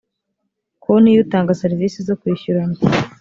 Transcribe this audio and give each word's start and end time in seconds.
konti 0.83 1.09
y 1.15 1.21
utanga 1.23 1.57
serivisi 1.61 1.97
zokwishyurana 2.07 2.77